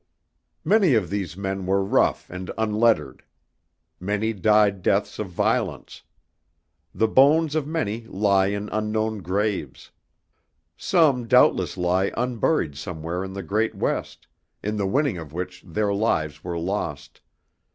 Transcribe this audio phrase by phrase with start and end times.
[0.65, 3.23] Many of these men were rough and unlettered.
[3.99, 6.01] Many died deaths of violence.
[6.91, 9.91] The bones of many lie in unknown graves.
[10.75, 14.25] Some doubtless lie unburied somewhere in the great West,
[14.63, 17.21] in the winning of which their lives were lost.